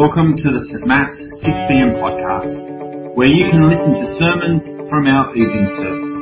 Welcome 0.00 0.32
to 0.34 0.42
the 0.50 0.64
St. 0.64 0.86
Matt's 0.86 1.12
6pm 1.44 2.00
podcast, 2.00 3.14
where 3.14 3.26
you 3.26 3.44
can 3.50 3.68
listen 3.68 3.92
to 3.92 4.06
sermons 4.18 4.64
from 4.88 5.06
our 5.06 5.36
evening 5.36 5.66
service. 5.76 6.14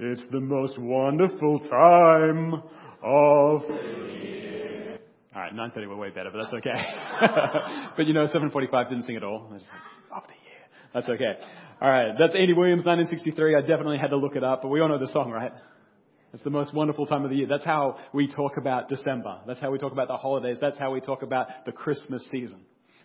It's 0.00 0.24
the 0.32 0.40
most 0.40 0.78
wonderful 0.78 1.58
time 1.68 2.54
of. 3.02 3.62
All 5.34 5.42
right, 5.42 5.52
9:30 5.52 5.86
were 5.88 5.96
way 5.96 6.08
better, 6.08 6.30
but 6.32 6.44
that's 6.44 6.54
okay. 6.54 6.70
but 7.98 8.06
you 8.06 8.14
know, 8.14 8.24
7:45 8.24 8.88
didn't 8.88 9.04
sing 9.04 9.16
at 9.16 9.24
all. 9.24 9.50
Just 9.52 9.66
the 9.66 10.32
year. 10.32 10.64
That's 10.94 11.08
okay. 11.10 11.34
All 11.80 11.88
right, 11.88 12.12
that's 12.18 12.34
Andy 12.34 12.54
Williams, 12.54 12.84
1963. 12.84 13.54
I 13.54 13.60
definitely 13.60 13.98
had 13.98 14.10
to 14.10 14.16
look 14.16 14.34
it 14.34 14.42
up, 14.42 14.62
but 14.62 14.68
we 14.68 14.80
all 14.80 14.88
know 14.88 14.98
the 14.98 15.12
song, 15.12 15.30
right? 15.30 15.52
It's 16.34 16.42
the 16.42 16.50
most 16.50 16.74
wonderful 16.74 17.06
time 17.06 17.22
of 17.22 17.30
the 17.30 17.36
year. 17.36 17.46
That's 17.48 17.64
how 17.64 17.98
we 18.12 18.26
talk 18.26 18.56
about 18.56 18.88
December. 18.88 19.38
That's 19.46 19.60
how 19.60 19.70
we 19.70 19.78
talk 19.78 19.92
about 19.92 20.08
the 20.08 20.16
holidays. 20.16 20.58
That's 20.60 20.76
how 20.76 20.90
we 20.90 21.00
talk 21.00 21.22
about 21.22 21.46
the 21.66 21.72
Christmas 21.72 22.26
season. 22.32 22.62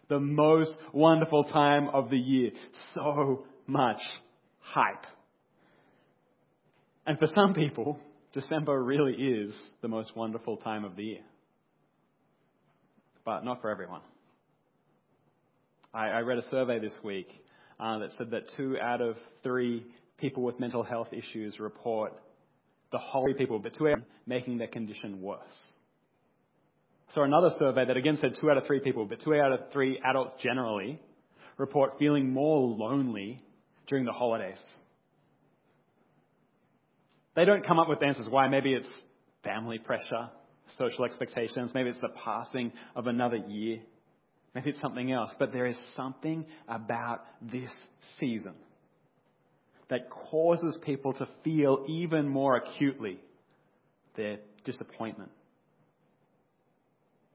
The 0.09 0.19
most 0.19 0.73
wonderful 0.91 1.43
time 1.43 1.89
of 1.89 2.09
the 2.09 2.17
year. 2.17 2.49
So 2.95 3.45
much 3.67 4.01
hype. 4.59 5.05
And 7.05 7.19
for 7.19 7.27
some 7.27 7.53
people, 7.53 7.99
December 8.33 8.83
really 8.83 9.13
is 9.13 9.53
the 9.83 9.87
most 9.87 10.15
wonderful 10.17 10.57
time 10.57 10.83
of 10.83 10.95
the 10.95 11.03
year. 11.03 11.21
But 13.23 13.45
not 13.45 13.61
for 13.61 13.69
everyone. 13.69 14.01
I, 15.93 16.07
I 16.07 16.19
read 16.21 16.39
a 16.39 16.49
survey 16.49 16.79
this 16.79 16.93
week 17.03 17.27
uh, 17.79 17.99
that 17.99 18.09
said 18.17 18.31
that 18.31 18.43
two 18.55 18.77
out 18.81 19.01
of 19.01 19.15
three 19.43 19.85
people 20.17 20.43
with 20.43 20.59
mental 20.59 20.83
health 20.83 21.09
issues 21.11 21.59
report 21.59 22.13
the 22.91 22.97
whole 22.97 23.33
people, 23.37 23.59
but 23.59 23.75
two 23.75 23.87
out 23.89 23.99
of 23.99 24.03
making 24.25 24.57
their 24.57 24.67
condition 24.67 25.21
worse. 25.21 25.39
So 27.13 27.23
another 27.23 27.51
survey 27.59 27.85
that 27.85 27.97
again 27.97 28.17
said 28.19 28.35
two 28.39 28.49
out 28.49 28.57
of 28.57 28.65
three 28.65 28.79
people, 28.79 29.05
but 29.05 29.21
two 29.21 29.35
out 29.35 29.51
of 29.51 29.59
three 29.71 29.99
adults 30.03 30.33
generally 30.41 30.99
report 31.57 31.99
feeling 31.99 32.31
more 32.31 32.67
lonely 32.67 33.41
during 33.87 34.05
the 34.05 34.11
holidays. 34.11 34.57
They 37.35 37.45
don't 37.45 37.65
come 37.65 37.79
up 37.79 37.89
with 37.89 38.01
answers 38.01 38.27
why. 38.29 38.47
Maybe 38.47 38.73
it's 38.73 38.87
family 39.43 39.77
pressure, 39.77 40.29
social 40.77 41.05
expectations, 41.05 41.71
maybe 41.73 41.89
it's 41.89 41.99
the 41.99 42.09
passing 42.23 42.71
of 42.95 43.07
another 43.07 43.37
year, 43.37 43.79
maybe 44.53 44.69
it's 44.71 44.81
something 44.81 45.11
else. 45.11 45.31
But 45.39 45.51
there 45.51 45.65
is 45.65 45.77
something 45.95 46.45
about 46.67 47.25
this 47.41 47.69
season 48.19 48.53
that 49.89 50.09
causes 50.09 50.77
people 50.85 51.13
to 51.13 51.27
feel 51.43 51.85
even 51.87 52.27
more 52.27 52.55
acutely 52.55 53.19
their 54.15 54.37
disappointment, 54.63 55.31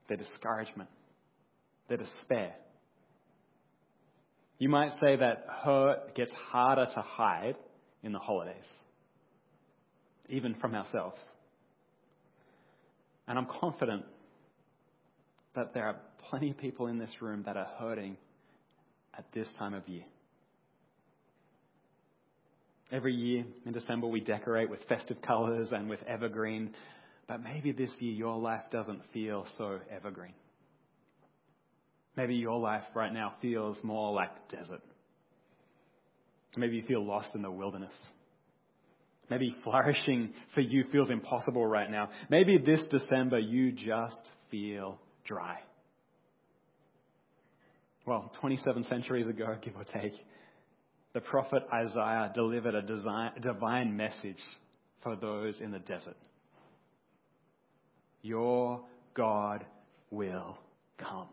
their 0.07 0.17
discouragement, 0.17 0.89
their 1.87 1.97
despair. 1.97 2.55
You 4.57 4.69
might 4.69 4.91
say 4.99 5.15
that 5.15 5.45
hurt 5.63 6.15
gets 6.15 6.33
harder 6.33 6.87
to 6.93 7.01
hide 7.01 7.55
in 8.03 8.11
the 8.11 8.19
holidays 8.19 8.55
even 10.29 10.55
from 10.55 10.75
ourselves. 10.75 11.19
And 13.27 13.37
I'm 13.37 13.47
confident 13.59 14.05
that 15.55 15.73
there 15.73 15.85
are 15.85 15.95
plenty 16.29 16.51
of 16.51 16.57
people 16.57 16.87
in 16.87 16.97
this 16.97 17.21
room 17.21 17.43
that 17.45 17.57
are 17.57 17.69
hurting 17.79 18.17
at 19.17 19.25
this 19.33 19.47
time 19.57 19.73
of 19.73 19.87
year. 19.87 20.03
Every 22.91 23.13
year 23.13 23.45
in 23.65 23.73
December, 23.73 24.07
we 24.07 24.19
decorate 24.19 24.69
with 24.69 24.79
festive 24.87 25.21
colors 25.21 25.69
and 25.71 25.89
with 25.89 26.01
evergreen, 26.07 26.71
but 27.27 27.43
maybe 27.43 27.71
this 27.71 27.91
year 27.99 28.13
your 28.13 28.37
life 28.37 28.63
doesn't 28.71 29.01
feel 29.13 29.45
so 29.57 29.79
evergreen. 29.91 30.33
Maybe 32.15 32.35
your 32.35 32.59
life 32.59 32.83
right 32.95 33.13
now 33.13 33.35
feels 33.41 33.77
more 33.83 34.13
like 34.13 34.31
desert. 34.49 34.81
Maybe 36.57 36.77
you 36.77 36.83
feel 36.87 37.05
lost 37.05 37.35
in 37.35 37.43
the 37.43 37.51
wilderness. 37.51 37.93
Maybe 39.29 39.55
flourishing 39.63 40.33
for 40.55 40.61
you 40.61 40.85
feels 40.91 41.11
impossible 41.11 41.65
right 41.65 41.89
now. 41.89 42.09
Maybe 42.29 42.57
this 42.57 42.85
December 42.89 43.39
you 43.39 43.71
just 43.71 44.21
feel 44.49 44.99
dry. 45.29 45.59
Well, 48.05 48.31
27 48.41 48.83
centuries 48.89 49.27
ago, 49.27 49.55
give 49.63 49.75
or 49.75 49.85
take, 49.85 50.13
the 51.13 51.21
prophet 51.21 51.63
Isaiah 51.71 52.31
delivered 52.33 52.75
a 52.75 52.81
divine 52.81 53.95
message 53.95 54.41
for 55.03 55.15
those 55.15 55.55
in 55.61 55.71
the 55.71 55.79
desert. 55.79 56.17
Your 58.21 58.81
God 59.13 59.65
will 60.11 60.57
come. 60.97 61.27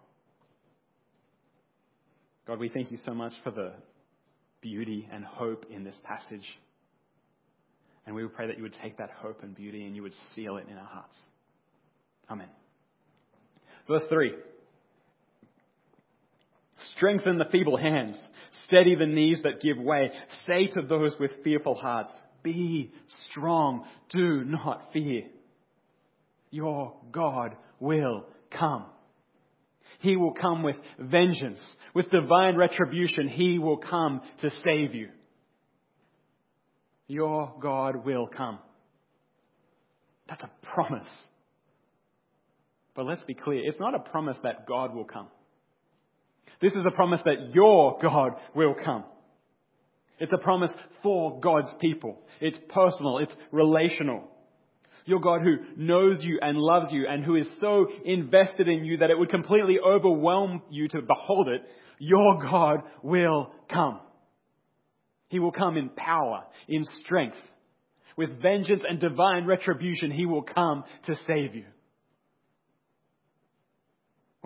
God, 2.46 2.60
we 2.60 2.68
thank 2.68 2.92
you 2.92 2.98
so 3.04 3.12
much 3.12 3.32
for 3.42 3.50
the 3.50 3.72
beauty 4.60 5.08
and 5.10 5.24
hope 5.24 5.66
in 5.70 5.82
this 5.82 5.96
passage. 6.04 6.46
And 8.06 8.14
we 8.14 8.22
would 8.22 8.34
pray 8.34 8.46
that 8.46 8.56
you 8.56 8.62
would 8.62 8.76
take 8.82 8.98
that 8.98 9.10
hope 9.10 9.42
and 9.42 9.54
beauty 9.54 9.84
and 9.84 9.96
you 9.96 10.02
would 10.02 10.14
seal 10.34 10.58
it 10.58 10.66
in 10.70 10.76
our 10.76 10.86
hearts. 10.86 11.16
Amen. 12.30 12.48
Verse 13.88 14.02
3. 14.08 14.32
Strengthen 16.96 17.38
the 17.38 17.44
feeble 17.50 17.76
hands. 17.76 18.16
Steady 18.66 18.94
the 18.94 19.06
knees 19.06 19.40
that 19.44 19.62
give 19.62 19.78
way. 19.78 20.10
Say 20.46 20.66
to 20.68 20.82
those 20.82 21.14
with 21.20 21.30
fearful 21.44 21.74
hearts, 21.74 22.10
Be 22.42 22.92
strong. 23.30 23.84
Do 24.10 24.44
not 24.44 24.92
fear. 24.92 25.22
Your 26.50 26.94
God 27.12 27.56
will 27.80 28.24
come. 28.50 28.86
He 30.00 30.16
will 30.16 30.34
come 30.34 30.62
with 30.62 30.76
vengeance. 30.98 31.60
With 31.94 32.10
divine 32.10 32.56
retribution, 32.56 33.28
He 33.28 33.58
will 33.58 33.78
come 33.78 34.20
to 34.40 34.50
save 34.64 34.94
you. 34.94 35.08
Your 37.08 37.54
God 37.60 38.04
will 38.04 38.26
come. 38.26 38.58
That's 40.28 40.42
a 40.42 40.50
promise. 40.74 41.08
But 42.96 43.04
let's 43.04 43.22
be 43.24 43.34
clear, 43.34 43.60
it's 43.62 43.78
not 43.78 43.94
a 43.94 43.98
promise 43.98 44.38
that 44.42 44.66
God 44.66 44.94
will 44.94 45.04
come. 45.04 45.28
This 46.62 46.72
is 46.72 46.84
a 46.86 46.90
promise 46.90 47.20
that 47.24 47.54
your 47.54 47.98
God 48.00 48.32
will 48.54 48.74
come. 48.82 49.04
It's 50.18 50.32
a 50.32 50.38
promise 50.38 50.70
for 51.02 51.38
God's 51.40 51.68
people. 51.78 52.18
It's 52.40 52.58
personal. 52.70 53.18
It's 53.18 53.34
relational. 53.52 54.24
Your 55.04 55.20
God 55.20 55.42
who 55.42 55.58
knows 55.76 56.18
you 56.22 56.38
and 56.40 56.56
loves 56.56 56.86
you 56.90 57.06
and 57.06 57.22
who 57.22 57.36
is 57.36 57.46
so 57.60 57.86
invested 58.04 58.66
in 58.66 58.86
you 58.86 58.96
that 58.98 59.10
it 59.10 59.18
would 59.18 59.30
completely 59.30 59.76
overwhelm 59.78 60.62
you 60.70 60.88
to 60.88 61.02
behold 61.02 61.48
it, 61.48 61.62
your 61.98 62.42
God 62.42 62.80
will 63.02 63.52
come. 63.70 64.00
He 65.28 65.38
will 65.38 65.52
come 65.52 65.76
in 65.76 65.90
power, 65.90 66.44
in 66.66 66.84
strength. 67.04 67.36
With 68.16 68.40
vengeance 68.40 68.82
and 68.88 68.98
divine 68.98 69.44
retribution, 69.44 70.10
He 70.10 70.24
will 70.24 70.42
come 70.42 70.84
to 71.06 71.16
save 71.26 71.54
you. 71.54 71.64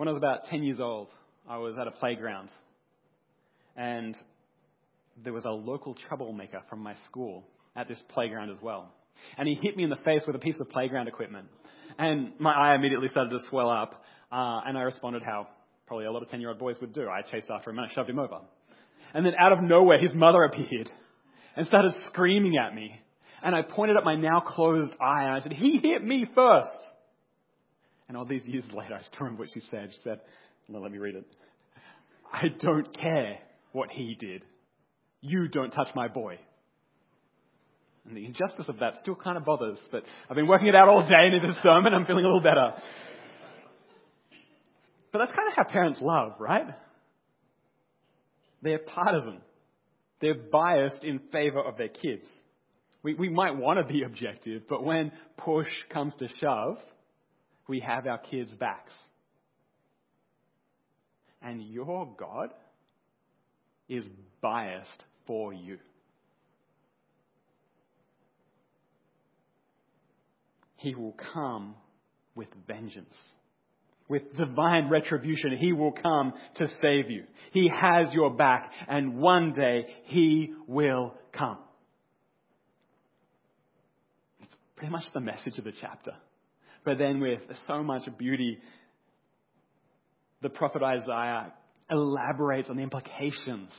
When 0.01 0.07
I 0.07 0.13
was 0.13 0.17
about 0.17 0.45
10 0.45 0.63
years 0.63 0.79
old, 0.79 1.09
I 1.47 1.59
was 1.59 1.77
at 1.79 1.85
a 1.85 1.91
playground. 1.91 2.49
And 3.77 4.15
there 5.23 5.31
was 5.31 5.45
a 5.45 5.51
local 5.51 5.93
troublemaker 5.93 6.63
from 6.71 6.79
my 6.79 6.95
school 7.05 7.43
at 7.75 7.87
this 7.87 8.01
playground 8.09 8.49
as 8.49 8.57
well. 8.63 8.91
And 9.37 9.47
he 9.47 9.53
hit 9.53 9.77
me 9.77 9.83
in 9.83 9.91
the 9.91 9.97
face 9.97 10.23
with 10.25 10.35
a 10.35 10.39
piece 10.39 10.59
of 10.59 10.71
playground 10.71 11.07
equipment. 11.07 11.49
And 11.99 12.31
my 12.39 12.51
eye 12.51 12.73
immediately 12.73 13.09
started 13.09 13.29
to 13.29 13.47
swell 13.51 13.69
up. 13.69 14.03
Uh, 14.31 14.61
and 14.65 14.75
I 14.75 14.81
responded 14.81 15.21
how 15.21 15.49
probably 15.85 16.07
a 16.07 16.11
lot 16.11 16.23
of 16.23 16.29
10 16.31 16.39
year 16.39 16.49
old 16.49 16.57
boys 16.57 16.77
would 16.81 16.93
do. 16.93 17.07
I 17.07 17.21
chased 17.21 17.51
after 17.51 17.69
him 17.69 17.77
and 17.77 17.87
I 17.87 17.93
shoved 17.93 18.09
him 18.09 18.17
over. 18.17 18.39
And 19.13 19.23
then 19.23 19.33
out 19.37 19.51
of 19.51 19.61
nowhere, 19.61 19.99
his 19.99 20.15
mother 20.15 20.43
appeared 20.45 20.89
and 21.55 21.67
started 21.67 21.93
screaming 22.07 22.57
at 22.57 22.73
me. 22.73 22.99
And 23.43 23.53
I 23.53 23.61
pointed 23.61 23.97
at 23.97 24.03
my 24.03 24.15
now 24.15 24.39
closed 24.39 24.93
eye 24.99 25.25
and 25.25 25.35
I 25.35 25.41
said, 25.41 25.53
He 25.53 25.77
hit 25.77 26.03
me 26.03 26.25
first. 26.33 26.69
And 28.11 28.17
all 28.17 28.25
these 28.25 28.45
years 28.45 28.65
later, 28.73 28.93
I 28.93 29.01
still 29.03 29.19
remember 29.21 29.43
what 29.43 29.53
she 29.53 29.61
said. 29.71 29.87
She 29.89 29.99
said, 30.03 30.19
well, 30.67 30.81
let 30.81 30.91
me 30.91 30.97
read 30.97 31.15
it. 31.15 31.23
I 32.29 32.49
don't 32.61 32.93
care 32.93 33.37
what 33.71 33.89
he 33.89 34.17
did. 34.19 34.43
You 35.21 35.47
don't 35.47 35.71
touch 35.71 35.87
my 35.95 36.09
boy. 36.09 36.37
And 38.05 38.17
the 38.17 38.25
injustice 38.25 38.65
of 38.67 38.79
that 38.79 38.95
still 38.99 39.15
kind 39.15 39.37
of 39.37 39.45
bothers, 39.45 39.77
but 39.93 40.03
I've 40.29 40.35
been 40.35 40.47
working 40.47 40.67
it 40.67 40.75
out 40.75 40.89
all 40.89 41.07
day 41.07 41.13
and 41.15 41.35
into 41.35 41.47
this 41.47 41.63
sermon. 41.63 41.93
I'm 41.93 42.05
feeling 42.05 42.25
a 42.25 42.27
little 42.27 42.41
better. 42.41 42.73
But 45.13 45.19
that's 45.19 45.31
kind 45.31 45.47
of 45.47 45.55
how 45.55 45.71
parents 45.71 45.99
love, 46.01 46.33
right? 46.37 46.65
They're 48.61 48.79
partisan. 48.79 49.39
They're 50.19 50.35
biased 50.51 51.05
in 51.05 51.21
favor 51.31 51.61
of 51.61 51.77
their 51.77 51.87
kids. 51.87 52.25
We, 53.03 53.13
we 53.13 53.29
might 53.29 53.55
want 53.55 53.79
to 53.79 53.85
be 53.85 54.03
objective, 54.03 54.63
but 54.67 54.83
when 54.83 55.13
push 55.37 55.69
comes 55.93 56.13
to 56.19 56.27
shove, 56.41 56.75
we 57.71 57.79
have 57.79 58.05
our 58.05 58.17
kids' 58.17 58.51
backs. 58.51 58.91
And 61.41 61.61
your 61.61 62.05
God 62.17 62.53
is 63.87 64.03
biased 64.41 65.05
for 65.25 65.53
you. 65.53 65.77
He 70.75 70.95
will 70.95 71.15
come 71.33 71.75
with 72.35 72.49
vengeance. 72.67 73.15
With 74.09 74.35
divine 74.35 74.89
retribution, 74.89 75.55
He 75.57 75.71
will 75.71 75.93
come 75.93 76.33
to 76.57 76.67
save 76.81 77.09
you. 77.09 77.23
He 77.53 77.69
has 77.69 78.11
your 78.11 78.35
back, 78.35 78.69
and 78.89 79.17
one 79.17 79.53
day 79.53 79.85
He 80.07 80.51
will 80.67 81.13
come. 81.31 81.59
It's 84.41 84.55
pretty 84.75 84.91
much 84.91 85.05
the 85.13 85.21
message 85.21 85.57
of 85.57 85.63
the 85.63 85.73
chapter. 85.79 86.11
But 86.83 86.97
then 86.97 87.19
with 87.19 87.41
so 87.67 87.83
much 87.83 88.03
beauty, 88.17 88.59
the 90.41 90.49
prophet 90.49 90.81
Isaiah 90.81 91.53
elaborates 91.89 92.69
on 92.69 92.77
the 92.77 92.83
implications 92.83 93.71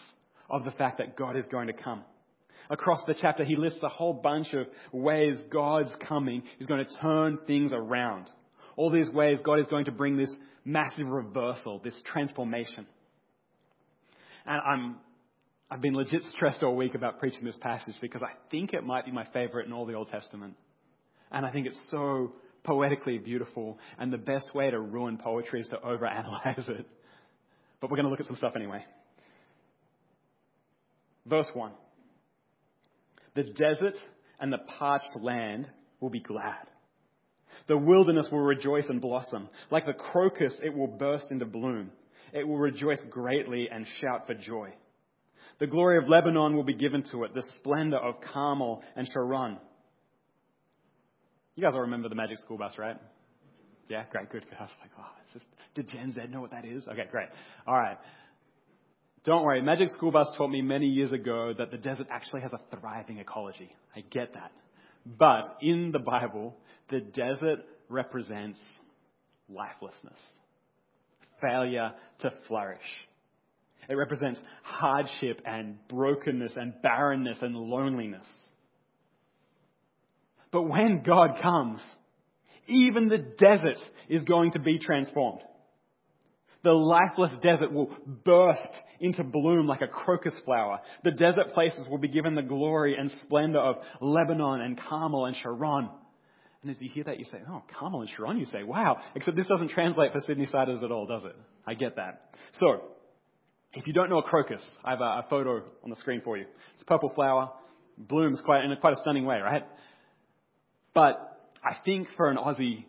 of 0.48 0.64
the 0.64 0.70
fact 0.72 0.98
that 0.98 1.16
God 1.16 1.36
is 1.36 1.44
going 1.50 1.66
to 1.66 1.72
come. 1.72 2.04
Across 2.70 3.04
the 3.06 3.14
chapter, 3.20 3.44
he 3.44 3.56
lists 3.56 3.80
a 3.82 3.88
whole 3.88 4.12
bunch 4.12 4.52
of 4.52 4.66
ways 4.92 5.36
God's 5.50 5.92
coming 6.06 6.42
is 6.60 6.66
going 6.66 6.84
to 6.84 6.90
turn 7.00 7.38
things 7.46 7.72
around. 7.72 8.26
All 8.76 8.90
these 8.90 9.10
ways 9.10 9.38
God 9.44 9.58
is 9.58 9.66
going 9.68 9.86
to 9.86 9.92
bring 9.92 10.16
this 10.16 10.32
massive 10.64 11.06
reversal, 11.06 11.80
this 11.82 12.00
transformation. 12.10 12.86
And 14.46 14.60
I'm, 14.60 14.96
I've 15.70 15.80
been 15.80 15.94
legit 15.94 16.22
stressed 16.34 16.62
all 16.62 16.76
week 16.76 16.94
about 16.94 17.18
preaching 17.18 17.44
this 17.44 17.58
passage 17.60 17.94
because 18.00 18.22
I 18.22 18.32
think 18.50 18.72
it 18.72 18.84
might 18.84 19.04
be 19.04 19.12
my 19.12 19.26
favorite 19.32 19.66
in 19.66 19.72
all 19.72 19.86
the 19.86 19.94
Old 19.94 20.08
Testament. 20.08 20.54
And 21.30 21.44
I 21.44 21.50
think 21.50 21.66
it's 21.66 21.78
so 21.90 22.32
poetically 22.64 23.18
beautiful, 23.18 23.78
and 23.98 24.12
the 24.12 24.18
best 24.18 24.54
way 24.54 24.70
to 24.70 24.80
ruin 24.80 25.18
poetry 25.18 25.60
is 25.60 25.68
to 25.68 25.76
overanalyze 25.76 26.68
it. 26.68 26.86
But 27.80 27.90
we're 27.90 27.96
going 27.96 28.04
to 28.04 28.10
look 28.10 28.20
at 28.20 28.26
some 28.26 28.36
stuff 28.36 28.52
anyway. 28.54 28.84
Verse 31.26 31.48
1 31.52 31.72
The 33.34 33.44
desert 33.44 33.94
and 34.40 34.52
the 34.52 34.58
parched 34.78 35.16
land 35.20 35.66
will 36.00 36.10
be 36.10 36.20
glad. 36.20 36.66
The 37.68 37.76
wilderness 37.76 38.26
will 38.30 38.40
rejoice 38.40 38.86
and 38.88 39.00
blossom. 39.00 39.48
Like 39.70 39.86
the 39.86 39.92
crocus, 39.92 40.52
it 40.62 40.74
will 40.74 40.88
burst 40.88 41.30
into 41.30 41.44
bloom. 41.44 41.90
It 42.32 42.46
will 42.46 42.58
rejoice 42.58 43.00
greatly 43.10 43.68
and 43.70 43.86
shout 44.00 44.26
for 44.26 44.34
joy. 44.34 44.70
The 45.60 45.66
glory 45.66 45.98
of 45.98 46.08
Lebanon 46.08 46.56
will 46.56 46.64
be 46.64 46.74
given 46.74 47.04
to 47.12 47.24
it, 47.24 47.34
the 47.34 47.44
splendor 47.58 47.98
of 47.98 48.20
Carmel 48.32 48.82
and 48.96 49.06
Sharon. 49.12 49.58
You 51.54 51.62
guys 51.62 51.72
all 51.74 51.80
remember 51.80 52.08
the 52.08 52.14
Magic 52.14 52.38
School 52.38 52.56
Bus, 52.56 52.72
right? 52.78 52.96
Yeah, 53.88 54.04
great, 54.10 54.30
good. 54.30 54.44
I 54.58 54.62
was 54.62 54.70
like, 54.80 54.90
oh, 54.98 55.04
just, 55.34 55.44
did 55.74 55.88
Gen 55.88 56.12
Z 56.12 56.20
know 56.30 56.40
what 56.40 56.50
that 56.52 56.64
is? 56.64 56.86
Okay, 56.88 57.04
great. 57.10 57.28
All 57.66 57.74
right. 57.74 57.98
Don't 59.24 59.44
worry, 59.44 59.60
Magic 59.60 59.88
School 59.90 60.10
Bus 60.10 60.28
taught 60.36 60.48
me 60.48 60.62
many 60.62 60.86
years 60.86 61.12
ago 61.12 61.52
that 61.56 61.70
the 61.70 61.76
desert 61.76 62.06
actually 62.10 62.40
has 62.40 62.52
a 62.52 62.60
thriving 62.76 63.18
ecology. 63.18 63.70
I 63.94 64.00
get 64.00 64.32
that. 64.34 64.50
But 65.04 65.58
in 65.60 65.90
the 65.92 65.98
Bible, 65.98 66.56
the 66.90 67.00
desert 67.00 67.60
represents 67.88 68.58
lifelessness, 69.48 70.18
failure 71.40 71.92
to 72.20 72.32
flourish. 72.48 72.80
It 73.88 73.94
represents 73.94 74.40
hardship 74.62 75.42
and 75.44 75.76
brokenness 75.88 76.52
and 76.56 76.72
barrenness 76.82 77.38
and 77.42 77.54
loneliness. 77.54 78.26
But 80.52 80.62
when 80.62 81.02
God 81.04 81.40
comes, 81.42 81.80
even 82.68 83.08
the 83.08 83.18
desert 83.18 83.78
is 84.08 84.22
going 84.22 84.52
to 84.52 84.60
be 84.60 84.78
transformed. 84.78 85.40
The 86.62 86.70
lifeless 86.70 87.32
desert 87.42 87.72
will 87.72 87.90
burst 88.24 88.62
into 89.00 89.24
bloom 89.24 89.66
like 89.66 89.80
a 89.82 89.88
crocus 89.88 90.34
flower. 90.44 90.78
The 91.02 91.10
desert 91.10 91.54
places 91.54 91.88
will 91.88 91.98
be 91.98 92.06
given 92.06 92.36
the 92.36 92.42
glory 92.42 92.94
and 92.96 93.12
splendor 93.24 93.58
of 93.58 93.76
Lebanon 94.00 94.60
and 94.60 94.78
Carmel 94.78 95.24
and 95.24 95.34
Sharon. 95.36 95.88
And 96.62 96.70
as 96.70 96.80
you 96.80 96.88
hear 96.88 97.02
that, 97.04 97.18
you 97.18 97.24
say, 97.24 97.38
oh, 97.50 97.62
Carmel 97.76 98.02
and 98.02 98.10
Sharon, 98.10 98.38
you 98.38 98.46
say, 98.46 98.62
wow. 98.62 98.98
Except 99.16 99.36
this 99.36 99.48
doesn't 99.48 99.70
translate 99.70 100.12
for 100.12 100.20
Sydney 100.20 100.46
Siders 100.46 100.84
at 100.84 100.92
all, 100.92 101.06
does 101.06 101.24
it? 101.24 101.34
I 101.66 101.74
get 101.74 101.96
that. 101.96 102.36
So, 102.60 102.82
if 103.74 103.88
you 103.88 103.92
don't 103.92 104.08
know 104.08 104.18
a 104.18 104.22
crocus, 104.22 104.62
I 104.84 104.90
have 104.90 105.00
a, 105.00 105.04
a 105.04 105.26
photo 105.28 105.64
on 105.82 105.90
the 105.90 105.96
screen 105.96 106.20
for 106.22 106.36
you. 106.36 106.44
It's 106.74 106.82
a 106.82 106.84
purple 106.84 107.10
flower, 107.14 107.50
blooms 107.98 108.40
quite 108.44 108.64
in 108.64 108.70
a 108.70 108.76
quite 108.76 108.92
a 108.92 109.00
stunning 109.00 109.24
way, 109.24 109.38
right? 109.38 109.64
But 110.94 111.38
I 111.64 111.76
think 111.84 112.08
for 112.16 112.30
an 112.30 112.36
Aussie, 112.36 112.84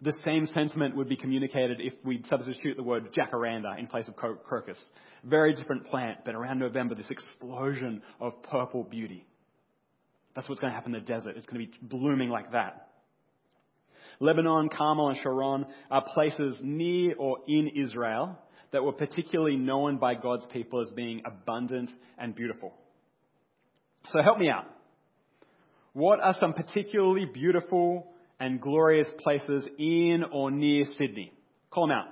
the 0.00 0.12
same 0.24 0.46
sentiment 0.46 0.96
would 0.96 1.08
be 1.08 1.16
communicated 1.16 1.80
if 1.80 1.94
we'd 2.04 2.26
substitute 2.26 2.76
the 2.76 2.82
word 2.82 3.12
jacaranda 3.12 3.78
in 3.78 3.88
place 3.88 4.06
of 4.08 4.16
crocus. 4.16 4.78
Very 5.24 5.54
different 5.54 5.86
plant, 5.88 6.18
but 6.24 6.34
around 6.34 6.60
November, 6.60 6.94
this 6.94 7.10
explosion 7.10 8.02
of 8.20 8.40
purple 8.44 8.84
beauty. 8.84 9.26
That's 10.36 10.48
what's 10.48 10.60
going 10.60 10.72
to 10.72 10.76
happen 10.76 10.94
in 10.94 11.02
the 11.02 11.06
desert. 11.06 11.36
It's 11.36 11.46
going 11.46 11.66
to 11.66 11.66
be 11.66 11.78
blooming 11.82 12.28
like 12.28 12.52
that. 12.52 12.88
Lebanon, 14.20 14.68
Carmel, 14.68 15.08
and 15.08 15.18
Sharon 15.18 15.66
are 15.90 16.04
places 16.14 16.56
near 16.60 17.16
or 17.16 17.38
in 17.48 17.68
Israel 17.68 18.38
that 18.72 18.84
were 18.84 18.92
particularly 18.92 19.56
known 19.56 19.98
by 19.98 20.14
God's 20.14 20.46
people 20.52 20.80
as 20.80 20.90
being 20.90 21.22
abundant 21.24 21.90
and 22.18 22.34
beautiful. 22.34 22.72
So 24.12 24.22
help 24.22 24.38
me 24.38 24.48
out. 24.48 24.66
What 25.98 26.20
are 26.20 26.36
some 26.38 26.52
particularly 26.52 27.24
beautiful 27.24 28.06
and 28.38 28.60
glorious 28.60 29.08
places 29.18 29.66
in 29.80 30.22
or 30.30 30.48
near 30.48 30.84
Sydney? 30.96 31.32
Call 31.72 31.88
them 31.88 31.96
out. 31.96 32.06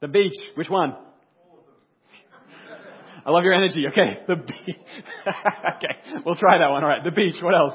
The 0.00 0.06
beach. 0.06 0.30
The 0.32 0.36
beach. 0.36 0.56
Which 0.56 0.70
one? 0.70 0.90
I 3.26 3.30
love 3.32 3.42
your 3.42 3.54
energy. 3.54 3.88
Okay, 3.88 4.20
the 4.28 4.36
beach. 4.36 4.76
okay, 5.26 5.96
we'll 6.24 6.36
try 6.36 6.58
that 6.58 6.70
one. 6.70 6.84
All 6.84 6.88
right, 6.88 7.02
the 7.02 7.10
beach. 7.10 7.34
What 7.42 7.56
else? 7.56 7.74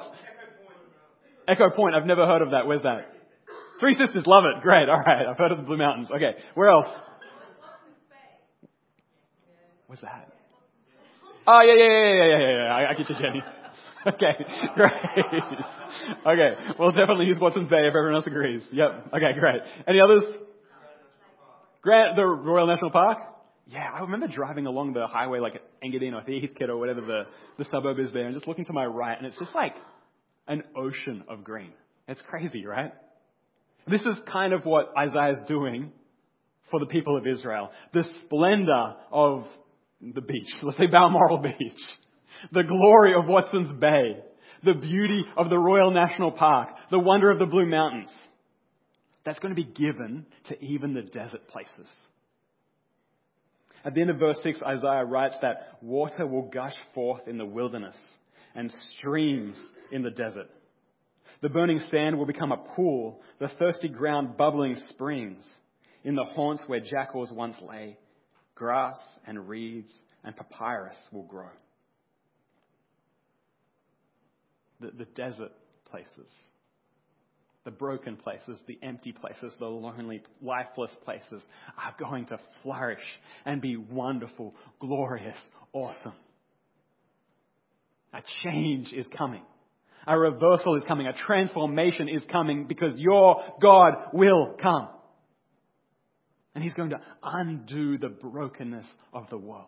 Echo 1.46 1.66
Point. 1.66 1.68
Echo 1.68 1.70
Point. 1.76 1.96
I've 1.96 2.06
never 2.06 2.26
heard 2.26 2.42
of 2.42 2.52
that. 2.52 2.66
Where's 2.66 2.84
that? 2.84 3.14
Three 3.82 3.96
Sisters. 3.96 4.26
Love 4.28 4.46
it. 4.46 4.62
Great. 4.64 4.88
All 4.88 5.04
right. 5.06 5.26
I've 5.28 5.38
heard 5.38 5.52
of 5.52 5.58
the 5.58 5.66
Blue 5.66 5.78
Mountains. 5.78 6.08
Okay. 6.10 6.36
Where 6.54 6.70
else? 6.70 6.86
What's 9.88 10.04
that? 10.04 10.32
Oh 11.46 11.60
yeah, 11.68 11.74
yeah, 11.74 11.84
yeah, 11.84 12.14
yeah, 12.14 12.40
yeah, 12.40 12.54
yeah. 12.64 12.74
I, 12.74 12.92
I 12.92 12.94
get 12.94 13.10
you, 13.10 13.16
Jenny. 13.20 13.44
Okay, 14.08 14.46
great. 14.76 14.92
okay, 16.26 16.52
we'll 16.78 16.92
definitely 16.92 17.26
use 17.26 17.38
Watson's 17.40 17.70
Bay 17.70 17.82
if 17.88 17.90
everyone 17.90 18.16
else 18.16 18.28
agrees. 18.28 18.64
Yep. 18.72 19.08
Okay, 19.14 19.38
great. 19.38 19.62
Any 19.88 20.00
others? 20.00 20.24
Grant, 21.82 22.16
the 22.16 22.24
Royal 22.24 22.68
National 22.68 22.92
Park? 22.92 23.18
Yeah, 23.68 23.90
I 23.94 24.02
remember 24.02 24.28
driving 24.28 24.66
along 24.66 24.94
the 24.94 25.06
highway 25.08 25.40
like 25.40 25.56
at 25.56 25.64
Engadine 25.84 26.14
or 26.14 26.22
Heathcote 26.22 26.70
or 26.70 26.78
whatever 26.78 27.02
the, 27.02 27.24
the 27.58 27.66
suburb 27.66 28.00
is 28.00 28.12
there 28.14 28.26
and 28.26 28.34
just 28.34 28.48
looking 28.48 28.66
to 28.66 28.74
my 28.74 28.86
right 28.86 29.18
and 29.18 29.28
it's 29.28 29.38
just 29.38 29.54
like 29.54 29.76
an 30.48 30.64
ocean 30.76 31.24
of 31.28 31.44
green. 31.44 31.72
It's 32.08 32.22
crazy, 32.28 32.66
right? 32.66 32.92
This 33.88 34.02
is 34.02 34.16
kind 34.32 34.54
of 34.54 34.66
what 34.66 34.92
Isaiah 34.98 35.34
is 35.34 35.48
doing 35.48 35.92
for 36.72 36.80
the 36.80 36.88
people 36.88 37.18
of 37.18 37.28
Israel. 37.28 37.70
The 37.94 38.04
splendor 38.26 38.96
of 39.12 39.46
the 40.02 40.22
beach. 40.22 40.48
Let's 40.64 40.78
say 40.78 40.88
Balmoral 40.88 41.38
Beach 41.60 41.80
the 42.52 42.64
glory 42.64 43.14
of 43.14 43.26
Watson's 43.26 43.80
Bay, 43.80 44.18
the 44.64 44.74
beauty 44.74 45.24
of 45.38 45.50
the 45.50 45.58
Royal 45.58 45.92
National 45.92 46.32
Park, 46.32 46.70
the 46.92 47.00
wonder 47.00 47.32
of 47.32 47.40
the 47.40 47.46
Blue 47.46 47.66
Mountains. 47.66 48.10
That's 49.26 49.40
going 49.40 49.56
to 49.56 49.62
be 49.62 49.70
given 49.70 50.26
to 50.48 50.64
even 50.64 50.94
the 50.94 51.02
desert 51.02 51.48
places. 51.48 51.88
At 53.86 53.94
the 53.94 54.02
end 54.02 54.10
of 54.10 54.18
verse 54.18 54.38
6, 54.44 54.62
Isaiah 54.62 55.06
writes 55.06 55.36
that 55.42 55.78
water 55.82 56.26
will 56.28 56.50
gush 56.50 56.76
forth 56.94 57.28
in 57.28 57.38
the 57.38 57.46
wilderness 57.46 57.96
and 58.56 58.74
streams 58.98 59.56
in 59.92 60.04
the 60.04 60.10
desert. 60.10 60.50
The 61.42 61.50
burning 61.50 61.80
sand 61.90 62.18
will 62.18 62.26
become 62.26 62.52
a 62.52 62.58
pool, 62.76 63.22
the 63.40 63.48
thirsty 63.48 63.88
ground 63.88 64.36
bubbling 64.36 64.76
springs. 64.90 65.44
In 66.04 66.16
the 66.16 66.26
haunts 66.26 66.64
where 66.68 66.80
jackals 66.80 67.32
once 67.32 67.56
lay, 67.62 67.98
grass 68.56 68.98
and 69.26 69.48
reeds 69.48 69.90
and 70.24 70.36
papyrus 70.36 70.96
will 71.12 71.24
grow. 71.24 71.50
The, 74.80 74.92
the 74.92 75.06
desert 75.06 75.52
places, 75.90 76.30
the 77.66 77.72
broken 77.72 78.16
places, 78.16 78.60
the 78.68 78.80
empty 78.82 79.12
places, 79.12 79.54
the 79.60 79.66
lonely, 79.66 80.22
lifeless 80.42 80.96
places 81.04 81.44
are 81.78 81.96
going 82.00 82.26
to 82.28 82.40
flourish 82.64 83.04
and 83.46 83.62
be 83.62 83.78
wonderful, 83.78 84.56
glorious, 84.80 85.38
awesome. 85.74 86.14
A 88.14 88.22
change 88.44 88.92
is 88.92 89.06
coming. 89.18 89.44
A 90.08 90.18
reversal 90.18 90.76
is 90.76 90.84
coming. 90.88 91.08
A 91.08 91.14
transformation 91.14 92.10
is 92.10 92.24
coming 92.32 92.66
because 92.68 92.94
your 92.98 93.44
God 93.62 93.94
will 94.14 94.56
come. 94.60 94.88
And 96.56 96.64
He's 96.64 96.74
going 96.74 96.90
to 96.90 97.02
undo 97.22 97.98
the 97.98 98.10
brokenness 98.10 98.88
of 99.14 99.30
the 99.30 99.38
world. 99.38 99.68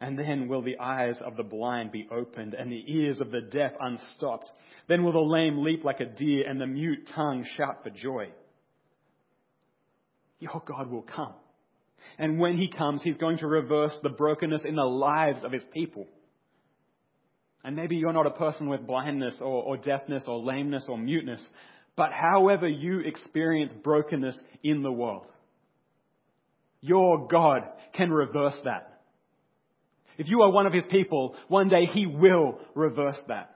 And 0.00 0.18
then 0.18 0.46
will 0.48 0.62
the 0.62 0.78
eyes 0.78 1.16
of 1.24 1.36
the 1.36 1.42
blind 1.42 1.90
be 1.90 2.08
opened 2.10 2.54
and 2.54 2.70
the 2.70 2.84
ears 2.86 3.20
of 3.20 3.30
the 3.30 3.40
deaf 3.40 3.72
unstopped. 3.80 4.50
Then 4.88 5.02
will 5.02 5.12
the 5.12 5.18
lame 5.18 5.64
leap 5.64 5.84
like 5.84 6.00
a 6.00 6.06
deer 6.06 6.48
and 6.48 6.60
the 6.60 6.66
mute 6.66 7.10
tongue 7.14 7.44
shout 7.56 7.82
for 7.82 7.90
joy. 7.90 8.28
Your 10.38 10.62
God 10.64 10.88
will 10.88 11.02
come. 11.02 11.34
And 12.16 12.38
when 12.38 12.56
he 12.56 12.68
comes, 12.68 13.02
he's 13.02 13.16
going 13.16 13.38
to 13.38 13.46
reverse 13.46 13.96
the 14.02 14.08
brokenness 14.08 14.62
in 14.64 14.76
the 14.76 14.84
lives 14.84 15.42
of 15.42 15.52
his 15.52 15.64
people. 15.72 16.06
And 17.64 17.74
maybe 17.74 17.96
you're 17.96 18.12
not 18.12 18.26
a 18.26 18.30
person 18.30 18.68
with 18.68 18.86
blindness 18.86 19.34
or, 19.40 19.62
or 19.62 19.76
deafness 19.76 20.22
or 20.26 20.38
lameness 20.38 20.84
or 20.88 20.96
muteness, 20.96 21.42
but 21.96 22.12
however 22.12 22.68
you 22.68 23.00
experience 23.00 23.72
brokenness 23.82 24.38
in 24.62 24.82
the 24.82 24.92
world, 24.92 25.26
your 26.80 27.26
God 27.26 27.62
can 27.94 28.10
reverse 28.10 28.56
that. 28.64 28.97
If 30.18 30.28
you 30.28 30.42
are 30.42 30.50
one 30.50 30.66
of 30.66 30.72
his 30.72 30.84
people, 30.90 31.36
one 31.46 31.68
day 31.68 31.86
he 31.86 32.04
will 32.04 32.58
reverse 32.74 33.18
that. 33.28 33.54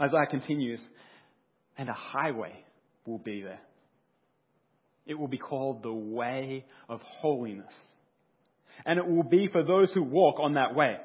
Isaiah 0.00 0.26
continues, 0.28 0.80
and 1.78 1.88
a 1.88 1.94
highway 1.94 2.52
will 3.06 3.18
be 3.18 3.42
there. 3.42 3.60
It 5.06 5.14
will 5.14 5.28
be 5.28 5.38
called 5.38 5.82
the 5.82 5.92
way 5.92 6.64
of 6.88 7.00
holiness. 7.02 7.72
And 8.84 8.98
it 8.98 9.06
will 9.06 9.22
be 9.22 9.48
for 9.48 9.62
those 9.62 9.92
who 9.92 10.02
walk 10.02 10.40
on 10.40 10.54
that 10.54 10.74
way. 10.74 10.96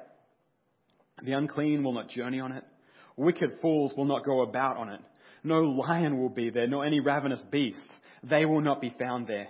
The 1.24 1.34
unclean 1.34 1.84
will 1.84 1.94
not 1.94 2.10
journey 2.10 2.40
on 2.40 2.52
it. 2.52 2.64
Wicked 3.18 3.60
fools 3.62 3.94
will 3.96 4.06
not 4.06 4.26
go 4.26 4.42
about 4.42 4.78
on 4.78 4.90
it. 4.90 5.02
No 5.44 5.62
lion 5.62 6.20
will 6.20 6.30
be 6.30 6.50
there, 6.50 6.68
nor 6.68 6.86
any 6.86 7.00
ravenous 7.00 7.40
beast. 7.52 7.78
They 8.24 8.46
will 8.46 8.62
not 8.62 8.82
be 8.82 8.94
found 8.98 9.28
there. 9.28 9.48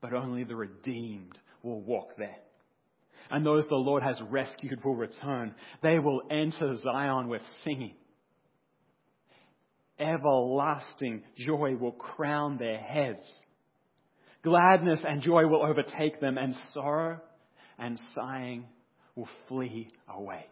But 0.00 0.14
only 0.14 0.44
the 0.44 0.56
redeemed 0.56 1.38
will 1.62 1.80
walk 1.80 2.16
there. 2.16 2.36
And 3.30 3.46
those 3.46 3.66
the 3.68 3.76
Lord 3.76 4.02
has 4.02 4.20
rescued 4.28 4.84
will 4.84 4.96
return. 4.96 5.54
They 5.82 5.98
will 5.98 6.22
enter 6.30 6.76
Zion 6.76 7.28
with 7.28 7.42
singing. 7.64 7.94
Everlasting 9.98 11.22
joy 11.36 11.76
will 11.76 11.92
crown 11.92 12.56
their 12.58 12.78
heads. 12.78 13.24
Gladness 14.42 15.00
and 15.06 15.20
joy 15.20 15.46
will 15.46 15.64
overtake 15.64 16.20
them, 16.20 16.38
and 16.38 16.54
sorrow 16.72 17.20
and 17.78 18.00
sighing 18.14 18.64
will 19.14 19.28
flee 19.48 19.90
away. 20.08 20.46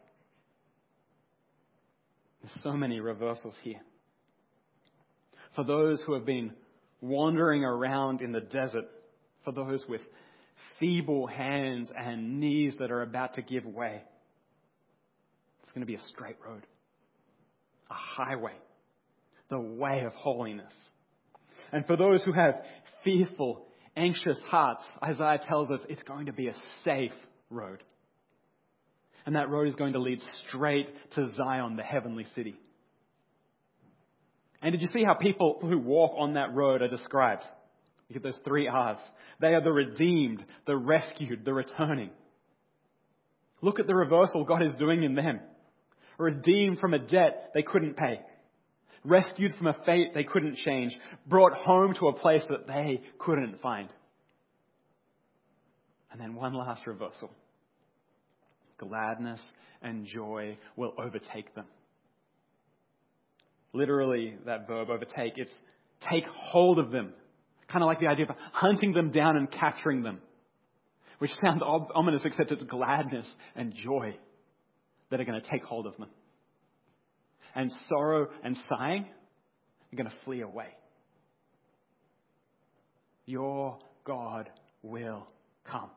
There's 2.42 2.62
so 2.62 2.72
many 2.72 3.00
reversals 3.00 3.54
here. 3.62 3.80
For 5.56 5.64
those 5.64 6.00
who 6.06 6.12
have 6.14 6.26
been 6.26 6.52
wandering 7.00 7.64
around 7.64 8.20
in 8.20 8.32
the 8.32 8.40
desert, 8.40 8.84
for 9.44 9.52
those 9.52 9.84
with 9.88 10.02
feeble 10.78 11.26
hands 11.26 11.90
and 11.96 12.40
knees 12.40 12.74
that 12.78 12.90
are 12.90 13.02
about 13.02 13.34
to 13.34 13.42
give 13.42 13.64
way, 13.66 14.02
it's 15.62 15.72
going 15.72 15.82
to 15.82 15.86
be 15.86 15.94
a 15.94 16.06
straight 16.08 16.36
road, 16.44 16.66
a 17.90 17.94
highway, 17.94 18.54
the 19.50 19.58
way 19.58 20.02
of 20.06 20.12
holiness. 20.14 20.72
And 21.72 21.86
for 21.86 21.96
those 21.96 22.22
who 22.22 22.32
have 22.32 22.62
fearful, 23.04 23.66
anxious 23.96 24.38
hearts, 24.46 24.82
Isaiah 25.02 25.40
tells 25.46 25.70
us 25.70 25.80
it's 25.88 26.02
going 26.02 26.26
to 26.26 26.32
be 26.32 26.48
a 26.48 26.54
safe 26.84 27.12
road. 27.50 27.82
And 29.26 29.36
that 29.36 29.50
road 29.50 29.68
is 29.68 29.74
going 29.74 29.92
to 29.92 29.98
lead 29.98 30.20
straight 30.48 30.88
to 31.16 31.30
Zion, 31.36 31.76
the 31.76 31.82
heavenly 31.82 32.24
city. 32.34 32.54
And 34.62 34.72
did 34.72 34.80
you 34.80 34.88
see 34.88 35.04
how 35.04 35.14
people 35.14 35.58
who 35.60 35.78
walk 35.78 36.12
on 36.18 36.34
that 36.34 36.54
road 36.54 36.82
are 36.82 36.88
described? 36.88 37.42
You 38.08 38.14
get 38.14 38.22
those 38.22 38.40
three 38.44 38.68
R's. 38.68 38.98
They 39.40 39.48
are 39.48 39.62
the 39.62 39.72
redeemed, 39.72 40.44
the 40.66 40.76
rescued, 40.76 41.44
the 41.44 41.52
returning. 41.52 42.10
Look 43.60 43.78
at 43.78 43.86
the 43.86 43.94
reversal 43.94 44.44
God 44.44 44.62
is 44.62 44.74
doing 44.76 45.02
in 45.02 45.14
them. 45.14 45.40
Redeemed 46.16 46.78
from 46.78 46.94
a 46.94 46.98
debt 46.98 47.50
they 47.54 47.62
couldn't 47.62 47.96
pay. 47.96 48.20
Rescued 49.04 49.54
from 49.56 49.68
a 49.68 49.76
fate 49.84 50.14
they 50.14 50.24
couldn't 50.24 50.56
change. 50.56 50.96
Brought 51.26 51.54
home 51.54 51.94
to 51.98 52.08
a 52.08 52.18
place 52.18 52.42
that 52.48 52.66
they 52.66 53.02
couldn't 53.18 53.60
find. 53.60 53.88
And 56.10 56.20
then 56.20 56.34
one 56.34 56.54
last 56.54 56.86
reversal 56.86 57.30
gladness 58.78 59.40
and 59.82 60.06
joy 60.06 60.56
will 60.76 60.92
overtake 60.98 61.54
them. 61.54 61.66
Literally, 63.72 64.34
that 64.46 64.66
verb 64.66 64.88
overtake, 64.88 65.34
it's 65.36 65.52
take 66.10 66.24
hold 66.32 66.78
of 66.78 66.90
them. 66.90 67.12
Kind 67.70 67.82
of 67.82 67.86
like 67.86 68.00
the 68.00 68.06
idea 68.06 68.26
of 68.26 68.36
hunting 68.52 68.92
them 68.92 69.10
down 69.10 69.36
and 69.36 69.50
capturing 69.50 70.02
them. 70.02 70.20
Which 71.18 71.30
sounds 71.42 71.62
ominous, 71.62 72.22
except 72.24 72.52
it's 72.52 72.62
gladness 72.64 73.26
and 73.56 73.74
joy 73.74 74.16
that 75.10 75.20
are 75.20 75.24
going 75.24 75.40
to 75.40 75.50
take 75.50 75.64
hold 75.64 75.86
of 75.86 75.96
them. 75.96 76.08
And 77.54 77.70
sorrow 77.88 78.28
and 78.44 78.56
sighing 78.68 79.06
are 79.92 79.96
going 79.96 80.08
to 80.08 80.16
flee 80.24 80.42
away. 80.42 80.68
Your 83.26 83.78
God 84.04 84.48
will 84.82 85.26
come. 85.70 85.90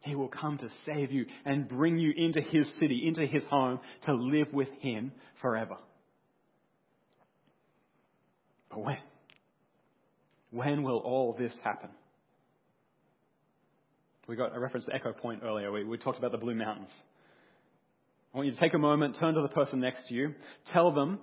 He 0.00 0.14
will 0.14 0.28
come 0.28 0.56
to 0.58 0.68
save 0.86 1.12
you 1.12 1.26
and 1.44 1.68
bring 1.68 1.98
you 1.98 2.12
into 2.16 2.40
His 2.40 2.66
city, 2.80 3.02
into 3.06 3.26
His 3.26 3.44
home, 3.44 3.80
to 4.06 4.14
live 4.14 4.52
with 4.52 4.68
Him 4.80 5.12
forever. 5.42 5.76
But 8.70 8.84
when? 8.84 8.98
When 10.50 10.82
will 10.82 10.98
all 10.98 11.34
this 11.38 11.52
happen? 11.62 11.90
We 14.28 14.36
got 14.36 14.56
a 14.56 14.60
reference 14.60 14.86
to 14.86 14.94
Echo 14.94 15.12
Point 15.12 15.42
earlier. 15.44 15.70
We, 15.70 15.84
we 15.84 15.98
talked 15.98 16.18
about 16.18 16.32
the 16.32 16.38
Blue 16.38 16.54
Mountains. 16.54 16.90
I 18.34 18.38
want 18.38 18.48
you 18.48 18.54
to 18.54 18.60
take 18.60 18.74
a 18.74 18.78
moment, 18.78 19.16
turn 19.18 19.34
to 19.34 19.42
the 19.42 19.48
person 19.48 19.80
next 19.80 20.08
to 20.08 20.14
you, 20.14 20.34
tell 20.72 20.92
them 20.92 21.18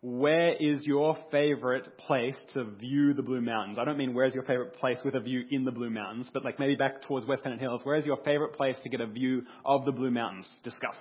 where 0.00 0.52
is 0.52 0.86
your 0.86 1.16
favorite 1.32 1.98
place 1.98 2.36
to 2.54 2.64
view 2.64 3.14
the 3.14 3.22
Blue 3.22 3.40
Mountains? 3.40 3.78
I 3.80 3.84
don't 3.84 3.98
mean 3.98 4.14
where's 4.14 4.34
your 4.34 4.44
favorite 4.44 4.78
place 4.78 4.98
with 5.04 5.16
a 5.16 5.20
view 5.20 5.42
in 5.50 5.64
the 5.64 5.72
Blue 5.72 5.90
Mountains, 5.90 6.28
but 6.32 6.44
like 6.44 6.60
maybe 6.60 6.76
back 6.76 7.02
towards 7.02 7.26
West 7.26 7.42
Pennant 7.42 7.60
Hills. 7.60 7.80
Where 7.82 7.96
is 7.96 8.06
your 8.06 8.18
favorite 8.24 8.52
place 8.52 8.76
to 8.84 8.88
get 8.88 9.00
a 9.00 9.06
view 9.06 9.42
of 9.64 9.84
the 9.84 9.90
Blue 9.90 10.12
Mountains? 10.12 10.48
Discuss. 10.62 10.94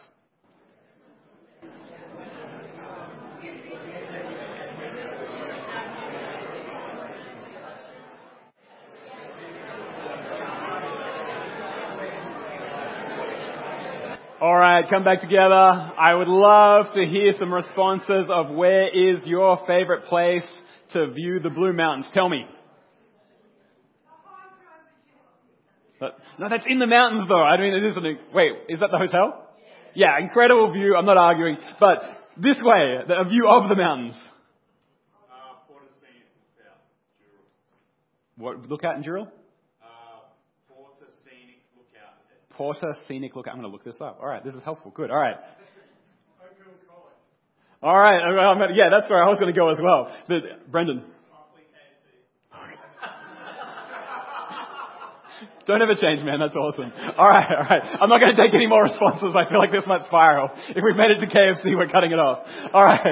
All 14.39 14.55
right, 14.55 14.87
come 14.87 15.03
back 15.03 15.21
together. 15.21 15.55
I 15.55 16.13
would 16.13 16.27
love 16.27 16.93
to 16.93 17.03
hear 17.03 17.31
some 17.39 17.51
responses 17.51 18.29
of 18.29 18.51
where 18.51 18.87
is 18.87 19.25
your 19.25 19.57
favorite 19.65 20.05
place 20.05 20.43
to 20.93 21.11
view 21.11 21.39
the 21.39 21.49
Blue 21.49 21.73
Mountains. 21.73 22.05
Tell 22.13 22.29
me. 22.29 22.45
But, 25.99 26.19
no, 26.37 26.49
that's 26.49 26.65
in 26.69 26.77
the 26.77 26.85
mountains 26.85 27.27
though. 27.27 27.41
I 27.41 27.59
mean, 27.59 27.73
it 27.73 27.83
is 27.83 27.95
something. 27.95 28.15
Wait, 28.31 28.51
is 28.69 28.79
that 28.79 28.89
the 28.91 28.99
hotel? 28.99 29.43
Yeah, 29.95 30.19
incredible 30.21 30.71
view. 30.71 30.95
I'm 30.95 31.07
not 31.07 31.17
arguing. 31.17 31.57
But 31.79 32.03
this 32.37 32.57
way, 32.61 32.97
a 33.09 33.27
view 33.27 33.49
of 33.49 33.69
the 33.69 33.75
mountains. 33.75 34.15
What, 38.37 38.59
look 38.59 38.69
lookout 38.69 38.97
in 38.97 39.03
Dural? 39.03 39.29
Porter 42.57 42.95
Scenic 43.07 43.35
Look. 43.35 43.47
I'm 43.47 43.53
going 43.53 43.69
to 43.69 43.71
look 43.71 43.85
this 43.85 44.01
up. 44.01 44.17
All 44.19 44.27
right, 44.27 44.43
this 44.43 44.55
is 44.55 44.61
helpful. 44.63 44.91
Good. 44.91 45.11
All 45.11 45.17
right. 45.17 45.37
All 47.83 47.95
right. 47.95 48.69
Yeah, 48.73 48.89
that's 48.89 49.07
where 49.07 49.23
I 49.23 49.29
was 49.29 49.39
going 49.39 49.53
to 49.53 49.57
go 49.57 49.69
as 49.69 49.77
well. 49.81 50.11
But 50.27 50.71
Brendan. 50.71 51.03
Don't 55.67 55.81
ever 55.81 55.95
change, 55.99 56.23
man. 56.23 56.39
That's 56.39 56.55
awesome. 56.55 56.93
All 57.19 57.27
right, 57.27 57.45
all 57.51 57.67
right. 57.67 57.83
I'm 57.99 58.07
not 58.07 58.21
going 58.23 58.33
to 58.33 58.41
take 58.41 58.55
any 58.55 58.67
more 58.67 58.83
responses. 58.83 59.35
I 59.35 59.51
feel 59.51 59.59
like 59.59 59.71
this 59.71 59.83
might 59.85 60.01
spiral. 60.07 60.49
If 60.69 60.79
we've 60.79 60.95
made 60.95 61.11
it 61.11 61.19
to 61.19 61.27
KFC, 61.27 61.75
we're 61.75 61.91
cutting 61.91 62.13
it 62.13 62.19
off. 62.19 62.47
All 62.73 62.85
right. 62.85 63.03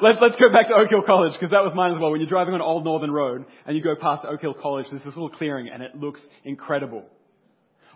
Let's, 0.00 0.22
let's 0.22 0.36
go 0.36 0.46
back 0.52 0.68
to 0.68 0.74
Oak 0.74 0.88
Hill 0.88 1.02
College 1.04 1.32
because 1.34 1.50
that 1.50 1.66
was 1.66 1.74
mine 1.74 1.92
as 1.92 2.00
well. 2.00 2.12
When 2.12 2.20
you're 2.20 2.30
driving 2.30 2.54
on 2.54 2.62
Old 2.62 2.84
Northern 2.84 3.10
Road 3.10 3.44
and 3.66 3.76
you 3.76 3.82
go 3.82 3.96
past 4.00 4.24
Oak 4.24 4.40
Hill 4.40 4.54
College, 4.54 4.86
there's 4.88 5.02
this 5.02 5.18
little 5.18 5.34
clearing 5.34 5.68
and 5.68 5.82
it 5.82 5.96
looks 5.96 6.20
incredible. 6.44 7.02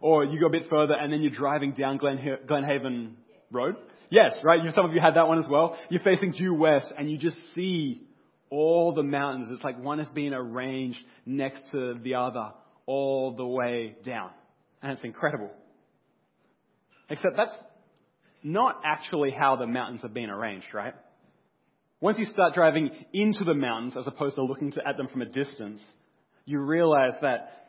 Or 0.00 0.24
you 0.24 0.40
go 0.40 0.46
a 0.46 0.50
bit 0.50 0.68
further 0.70 0.94
and 0.94 1.12
then 1.12 1.22
you're 1.22 1.30
driving 1.30 1.72
down 1.72 1.98
Glen, 1.98 2.18
Glenhaven 2.48 3.12
Road. 3.50 3.76
Yes, 4.10 4.32
right? 4.42 4.62
You, 4.62 4.70
some 4.72 4.84
of 4.84 4.92
you 4.92 5.00
had 5.00 5.14
that 5.14 5.28
one 5.28 5.38
as 5.38 5.48
well. 5.48 5.76
You're 5.88 6.02
facing 6.02 6.32
due 6.32 6.54
west 6.54 6.92
and 6.96 7.10
you 7.10 7.18
just 7.18 7.36
see 7.54 8.02
all 8.50 8.92
the 8.94 9.02
mountains. 9.02 9.48
It's 9.52 9.62
like 9.62 9.78
one 9.80 10.00
is 10.00 10.08
being 10.14 10.32
arranged 10.32 10.98
next 11.24 11.62
to 11.72 11.94
the 12.02 12.14
other 12.14 12.50
all 12.86 13.36
the 13.36 13.46
way 13.46 13.96
down. 14.04 14.30
And 14.82 14.92
it's 14.92 15.04
incredible. 15.04 15.50
Except 17.08 17.36
that's 17.36 17.52
not 18.42 18.80
actually 18.84 19.30
how 19.30 19.56
the 19.56 19.66
mountains 19.66 20.02
have 20.02 20.14
been 20.14 20.30
arranged, 20.30 20.66
right? 20.72 20.94
Once 22.00 22.18
you 22.18 22.24
start 22.24 22.54
driving 22.54 22.90
into 23.12 23.44
the 23.44 23.54
mountains 23.54 23.94
as 23.96 24.06
opposed 24.06 24.36
to 24.36 24.42
looking 24.42 24.72
at 24.86 24.96
them 24.96 25.06
from 25.08 25.20
a 25.20 25.26
distance, 25.26 25.80
you 26.46 26.58
realize 26.58 27.12
that 27.20 27.59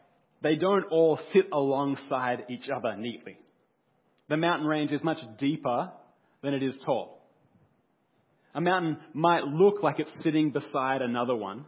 they 0.42 0.56
don't 0.56 0.86
all 0.86 1.20
sit 1.34 1.48
alongside 1.52 2.46
each 2.50 2.70
other 2.70 2.96
neatly. 2.96 3.38
The 4.30 4.38
mountain 4.38 4.68
range 4.68 4.92
is 4.92 5.04
much 5.04 5.20
deeper 5.38 5.92
than 6.42 6.54
it 6.54 6.64
is 6.64 6.78
tall. 6.86 7.22
A 8.54 8.62
mountain 8.62 8.98
might 9.14 9.44
look 9.44 9.84
like 9.84 10.00
it's 10.00 10.12
sitting 10.24 10.52
beside 10.52 11.02
another 11.02 11.36
one, 11.36 11.66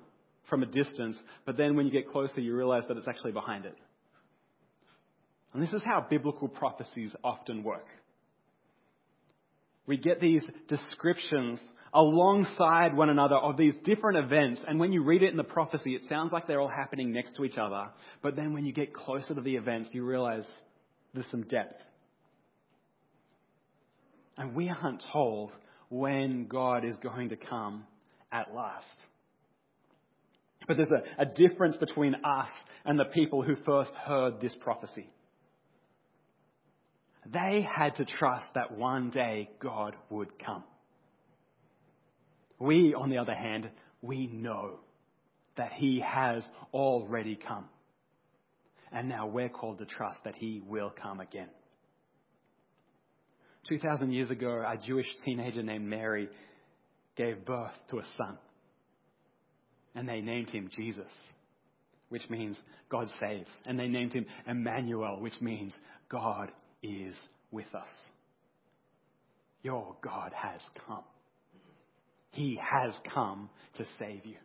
from 0.49 0.63
a 0.63 0.65
distance, 0.65 1.17
but 1.45 1.57
then 1.57 1.75
when 1.75 1.85
you 1.85 1.91
get 1.91 2.11
closer, 2.11 2.41
you 2.41 2.55
realize 2.55 2.83
that 2.87 2.97
it's 2.97 3.07
actually 3.07 3.31
behind 3.31 3.65
it. 3.65 3.75
And 5.53 5.61
this 5.61 5.73
is 5.73 5.81
how 5.83 6.05
biblical 6.09 6.47
prophecies 6.47 7.11
often 7.23 7.63
work. 7.63 7.85
We 9.85 9.97
get 9.97 10.19
these 10.19 10.43
descriptions 10.67 11.59
alongside 11.93 12.95
one 12.95 13.09
another 13.09 13.35
of 13.35 13.57
these 13.57 13.73
different 13.83 14.17
events, 14.17 14.61
and 14.67 14.79
when 14.79 14.91
you 14.91 15.03
read 15.03 15.21
it 15.21 15.29
in 15.29 15.37
the 15.37 15.43
prophecy, 15.43 15.95
it 15.95 16.01
sounds 16.09 16.31
like 16.31 16.47
they're 16.47 16.61
all 16.61 16.67
happening 16.67 17.11
next 17.11 17.35
to 17.35 17.45
each 17.45 17.57
other, 17.57 17.89
but 18.21 18.35
then 18.35 18.53
when 18.53 18.65
you 18.65 18.73
get 18.73 18.93
closer 18.93 19.35
to 19.35 19.41
the 19.41 19.55
events, 19.55 19.89
you 19.91 20.03
realize 20.03 20.45
there's 21.13 21.29
some 21.29 21.43
depth. 21.43 21.81
And 24.37 24.55
we 24.55 24.69
aren't 24.69 25.03
told 25.11 25.51
when 25.89 26.47
God 26.47 26.83
is 26.83 26.95
going 27.03 27.29
to 27.29 27.35
come 27.35 27.83
at 28.31 28.53
last. 28.55 28.85
But 30.67 30.77
there's 30.77 30.91
a, 30.91 31.21
a 31.21 31.25
difference 31.25 31.75
between 31.75 32.15
us 32.15 32.49
and 32.85 32.97
the 32.97 33.05
people 33.05 33.43
who 33.43 33.55
first 33.65 33.91
heard 33.91 34.41
this 34.41 34.55
prophecy. 34.59 35.07
They 37.31 37.65
had 37.69 37.95
to 37.97 38.05
trust 38.05 38.47
that 38.55 38.75
one 38.75 39.11
day 39.11 39.49
God 39.59 39.95
would 40.09 40.29
come. 40.43 40.63
We, 42.59 42.93
on 42.93 43.09
the 43.09 43.17
other 43.17 43.35
hand, 43.35 43.69
we 44.01 44.27
know 44.27 44.79
that 45.57 45.73
He 45.73 46.01
has 46.05 46.43
already 46.73 47.35
come. 47.35 47.65
And 48.91 49.09
now 49.09 49.27
we're 49.27 49.49
called 49.49 49.79
to 49.79 49.85
trust 49.85 50.19
that 50.23 50.35
He 50.35 50.61
will 50.65 50.93
come 51.01 51.19
again. 51.19 51.49
2,000 53.69 54.11
years 54.11 54.29
ago, 54.29 54.63
a 54.67 54.77
Jewish 54.77 55.07
teenager 55.23 55.63
named 55.63 55.85
Mary 55.85 56.27
gave 57.15 57.45
birth 57.45 57.71
to 57.89 57.99
a 57.99 58.03
son. 58.17 58.37
And 59.95 60.09
they 60.09 60.21
named 60.21 60.49
him 60.49 60.69
Jesus, 60.75 61.11
which 62.09 62.29
means 62.29 62.57
God 62.89 63.07
saves. 63.19 63.49
And 63.65 63.79
they 63.79 63.87
named 63.87 64.13
him 64.13 64.25
Emmanuel, 64.47 65.19
which 65.21 65.39
means 65.39 65.71
God 66.09 66.51
is 66.81 67.15
with 67.51 67.73
us. 67.73 67.87
Your 69.61 69.95
God 70.01 70.33
has 70.35 70.59
come. 70.85 71.03
He 72.33 72.59
has 72.61 72.93
come 73.13 73.49
to 73.77 73.85
save 73.99 74.25
you. 74.25 74.35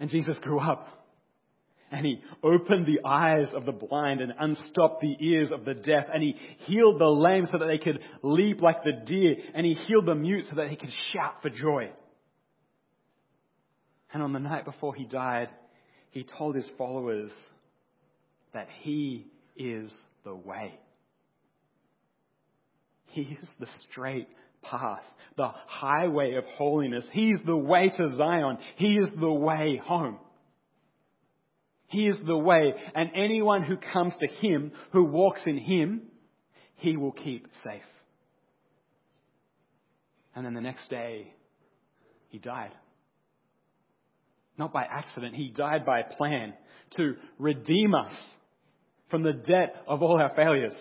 And 0.00 0.10
Jesus 0.10 0.36
grew 0.40 0.60
up 0.60 0.88
and 1.90 2.04
he 2.04 2.20
opened 2.42 2.86
the 2.86 3.08
eyes 3.08 3.46
of 3.54 3.64
the 3.64 3.72
blind 3.72 4.20
and 4.20 4.32
unstopped 4.38 5.00
the 5.00 5.16
ears 5.24 5.52
of 5.52 5.64
the 5.64 5.74
deaf. 5.74 6.06
And 6.12 6.20
he 6.20 6.34
healed 6.66 7.00
the 7.00 7.06
lame 7.06 7.46
so 7.46 7.58
that 7.58 7.66
they 7.66 7.78
could 7.78 8.00
leap 8.22 8.60
like 8.60 8.82
the 8.82 9.04
deer. 9.06 9.36
And 9.54 9.64
he 9.64 9.74
healed 9.74 10.06
the 10.06 10.16
mute 10.16 10.46
so 10.50 10.56
that 10.56 10.68
he 10.68 10.76
could 10.76 10.90
shout 11.12 11.40
for 11.42 11.50
joy. 11.50 11.90
And 14.12 14.22
on 14.22 14.32
the 14.32 14.40
night 14.40 14.64
before 14.64 14.96
he 14.96 15.04
died, 15.04 15.48
he 16.10 16.24
told 16.24 16.56
his 16.56 16.68
followers 16.76 17.30
that 18.52 18.66
he 18.82 19.28
is 19.56 19.92
the 20.24 20.34
way. 20.34 20.74
He 23.06 23.38
is 23.40 23.48
the 23.60 23.68
straight 23.88 24.26
path, 24.70 25.02
the 25.36 25.50
highway 25.66 26.34
of 26.34 26.44
holiness. 26.56 27.04
He's 27.12 27.38
the 27.44 27.56
way 27.56 27.90
to 27.96 28.16
Zion. 28.16 28.58
He 28.76 28.94
is 28.94 29.08
the 29.18 29.32
way 29.32 29.80
home. 29.82 30.18
He 31.88 32.08
is 32.08 32.16
the 32.26 32.36
way, 32.36 32.74
and 32.94 33.10
anyone 33.14 33.62
who 33.62 33.76
comes 33.76 34.14
to 34.18 34.26
Him, 34.26 34.72
who 34.92 35.04
walks 35.04 35.42
in 35.46 35.58
Him, 35.58 36.02
He 36.76 36.96
will 36.96 37.12
keep 37.12 37.46
safe. 37.62 37.82
And 40.34 40.44
then 40.44 40.54
the 40.54 40.60
next 40.60 40.90
day, 40.90 41.32
He 42.30 42.38
died. 42.38 42.72
Not 44.58 44.72
by 44.72 44.84
accident, 44.84 45.36
He 45.36 45.50
died 45.50 45.86
by 45.86 46.02
plan 46.02 46.54
to 46.96 47.14
redeem 47.38 47.94
us 47.94 48.12
from 49.10 49.22
the 49.22 49.32
debt 49.32 49.76
of 49.86 50.02
all 50.02 50.20
our 50.20 50.34
failures. 50.34 50.74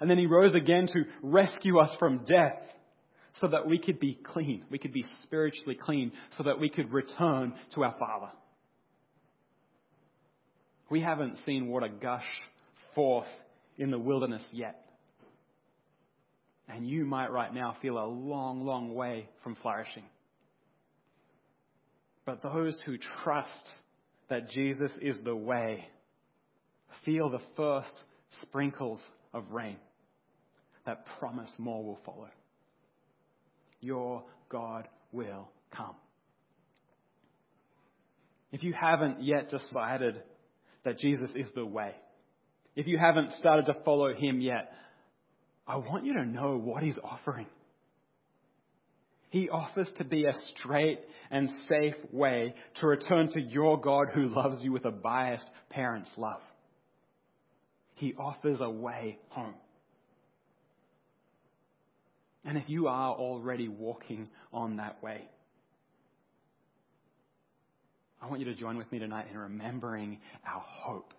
And 0.00 0.08
then 0.08 0.18
He 0.18 0.26
rose 0.26 0.54
again 0.54 0.86
to 0.86 1.04
rescue 1.22 1.78
us 1.80 1.90
from 1.98 2.24
death 2.24 2.56
so 3.40 3.48
that 3.48 3.66
we 3.66 3.78
could 3.78 4.00
be 4.00 4.18
clean. 4.32 4.64
We 4.70 4.78
could 4.78 4.92
be 4.92 5.04
spiritually 5.22 5.76
clean 5.80 6.12
so 6.36 6.44
that 6.44 6.58
we 6.58 6.68
could 6.68 6.92
return 6.92 7.54
to 7.74 7.84
our 7.84 7.94
Father. 7.98 8.30
We 10.90 11.00
haven't 11.00 11.38
seen 11.46 11.68
water 11.68 11.88
gush 11.88 12.24
forth 12.94 13.28
in 13.78 13.90
the 13.90 13.98
wilderness 13.98 14.42
yet. 14.52 14.84
And 16.68 16.86
you 16.86 17.04
might 17.04 17.32
right 17.32 17.52
now 17.52 17.76
feel 17.80 17.98
a 17.98 18.06
long, 18.06 18.64
long 18.64 18.94
way 18.94 19.28
from 19.42 19.56
flourishing. 19.62 20.04
But 22.24 22.42
those 22.42 22.78
who 22.84 22.96
trust 23.24 23.48
that 24.28 24.50
Jesus 24.50 24.90
is 25.00 25.16
the 25.24 25.34
way 25.34 25.88
feel 27.04 27.30
the 27.30 27.40
first 27.56 27.92
sprinkles 28.42 29.00
of 29.32 29.50
rain 29.50 29.76
that 30.86 31.04
promise 31.18 31.50
more 31.58 31.84
will 31.84 31.98
follow. 32.04 32.28
Your 33.80 34.24
God 34.48 34.88
will 35.12 35.48
come. 35.74 35.94
If 38.52 38.62
you 38.62 38.72
haven't 38.72 39.22
yet 39.22 39.50
decided 39.50 40.22
that 40.84 40.98
Jesus 40.98 41.30
is 41.34 41.46
the 41.54 41.64
way. 41.64 41.94
If 42.74 42.86
you 42.86 42.98
haven't 42.98 43.32
started 43.38 43.66
to 43.66 43.74
follow 43.84 44.14
him 44.14 44.40
yet, 44.40 44.72
I 45.66 45.76
want 45.76 46.04
you 46.04 46.14
to 46.14 46.24
know 46.24 46.56
what 46.56 46.82
he's 46.82 46.98
offering. 47.02 47.46
He 49.30 49.48
offers 49.48 49.90
to 49.98 50.04
be 50.04 50.24
a 50.24 50.32
straight 50.56 50.98
and 51.30 51.48
safe 51.68 51.94
way 52.10 52.54
to 52.80 52.86
return 52.86 53.30
to 53.32 53.40
your 53.40 53.80
God 53.80 54.08
who 54.12 54.28
loves 54.28 54.60
you 54.62 54.72
with 54.72 54.84
a 54.84 54.90
biased 54.90 55.48
parent's 55.68 56.10
love. 56.16 56.40
He 57.94 58.14
offers 58.14 58.60
a 58.60 58.70
way 58.70 59.18
home. 59.28 59.54
And 62.44 62.56
if 62.56 62.64
you 62.68 62.88
are 62.88 63.12
already 63.14 63.68
walking 63.68 64.28
on 64.52 64.76
that 64.76 65.02
way, 65.02 65.28
I 68.22 68.26
want 68.28 68.40
you 68.40 68.46
to 68.46 68.54
join 68.54 68.76
with 68.76 68.90
me 68.92 68.98
tonight 68.98 69.26
in 69.30 69.38
remembering 69.38 70.18
our 70.46 70.62
hope. 70.64 71.12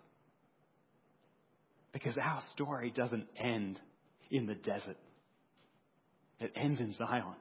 Because 1.92 2.16
our 2.16 2.42
story 2.54 2.92
doesn't 2.94 3.26
end 3.38 3.78
in 4.30 4.46
the 4.46 4.54
desert. 4.54 4.96
It 6.40 6.52
ends 6.56 6.80
in 6.80 6.92
Zion. 6.92 7.34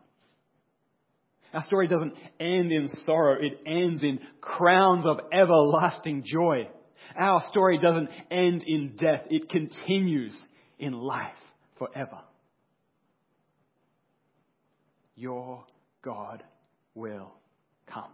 Our 1.53 1.63
story 1.63 1.87
doesn't 1.87 2.13
end 2.39 2.71
in 2.71 2.89
sorrow. 3.05 3.37
It 3.41 3.59
ends 3.65 4.03
in 4.03 4.19
crowns 4.39 5.05
of 5.05 5.19
everlasting 5.33 6.23
joy. 6.25 6.69
Our 7.17 7.41
story 7.49 7.79
doesn't 7.81 8.09
end 8.29 8.63
in 8.65 8.95
death. 8.97 9.23
It 9.29 9.49
continues 9.49 10.33
in 10.79 10.93
life 10.93 11.27
forever. 11.77 12.19
Your 15.15 15.63
God 16.02 16.43
will 16.95 17.32
come. 17.88 18.12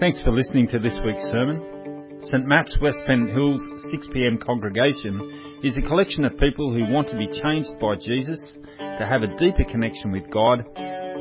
Thanks 0.00 0.20
for 0.22 0.30
listening 0.30 0.68
to 0.68 0.78
this 0.78 0.96
week's 1.04 1.24
sermon. 1.24 2.18
St. 2.20 2.46
Matt's 2.46 2.76
West 2.80 2.98
Pennant 3.06 3.30
Hills 3.30 3.60
6pm 3.92 4.44
congregation 4.44 5.60
is 5.64 5.76
a 5.76 5.82
collection 5.82 6.24
of 6.24 6.38
people 6.38 6.72
who 6.72 6.92
want 6.92 7.08
to 7.08 7.16
be 7.16 7.26
changed 7.26 7.78
by 7.80 7.96
Jesus, 7.96 8.40
to 8.78 9.06
have 9.06 9.22
a 9.22 9.36
deeper 9.36 9.64
connection 9.70 10.12
with 10.12 10.30
God, 10.30 10.64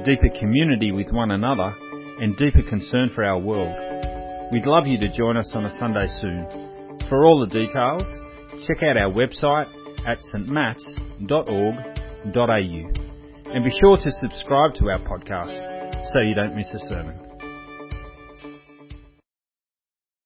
deeper 0.06 0.30
community 0.40 0.92
with 0.92 1.12
one 1.12 1.32
another, 1.32 1.74
and 2.22 2.38
deeper 2.38 2.63
concern 2.70 3.10
for 3.13 3.24
our 3.24 3.40
world. 3.40 3.76
We'd 4.52 4.66
love 4.66 4.88
you 4.88 5.00
to 5.00 5.18
join 5.18 5.38
us 5.38 5.52
on 5.54 5.66
a 5.66 5.78
Sunday 5.80 6.08
soon. 6.22 6.66
For 7.10 7.26
all 7.26 7.39
the 7.39 7.48
details, 7.48 8.04
check 8.67 8.84
out 8.84 8.98
our 8.98 9.12
website 9.12 9.67
at 10.06 10.20
stmatts.org.au. 10.34 11.28
And 13.54 13.63
be 13.63 13.72
sure 13.80 13.98
to 13.98 14.12
subscribe 14.20 14.74
to 14.76 14.89
our 14.89 15.00
podcast 15.00 16.12
so 16.12 16.20
you 16.20 16.36
don't 16.36 16.56
miss 16.56 16.70
a 16.74 16.80
sermon. 16.80 17.27